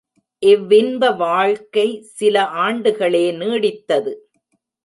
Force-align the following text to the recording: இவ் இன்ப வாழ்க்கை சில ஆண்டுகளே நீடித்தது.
இவ் 0.43 0.71
இன்ப 0.71 1.11
வாழ்க்கை 1.11 1.85
சில 2.15 2.45
ஆண்டுகளே 2.63 3.31
நீடித்தது. 3.31 4.13